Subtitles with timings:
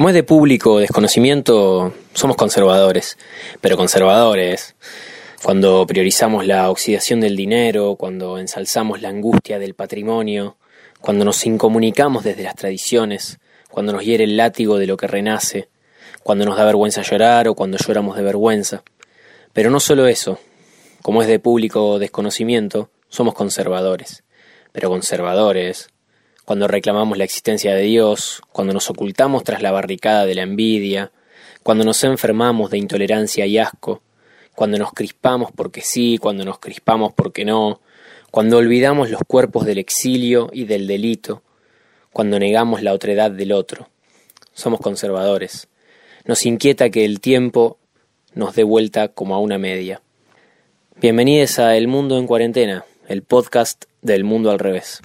[0.00, 3.18] Como es de público desconocimiento, somos conservadores,
[3.60, 4.74] pero conservadores.
[5.42, 10.56] Cuando priorizamos la oxidación del dinero, cuando ensalzamos la angustia del patrimonio,
[11.02, 15.68] cuando nos incomunicamos desde las tradiciones, cuando nos hiere el látigo de lo que renace,
[16.22, 18.82] cuando nos da vergüenza llorar o cuando lloramos de vergüenza.
[19.52, 20.38] Pero no solo eso,
[21.02, 24.24] como es de público desconocimiento, somos conservadores,
[24.72, 25.90] pero conservadores,
[26.50, 31.12] cuando reclamamos la existencia de Dios, cuando nos ocultamos tras la barricada de la envidia,
[31.62, 34.02] cuando nos enfermamos de intolerancia y asco,
[34.56, 37.80] cuando nos crispamos porque sí, cuando nos crispamos porque no,
[38.32, 41.44] cuando olvidamos los cuerpos del exilio y del delito,
[42.12, 43.88] cuando negamos la otredad del otro.
[44.52, 45.68] Somos conservadores.
[46.24, 47.78] Nos inquieta que el tiempo
[48.34, 50.02] nos dé vuelta como a una media.
[50.96, 55.00] Bienvenidos a El Mundo en Cuarentena, el podcast del mundo al revés.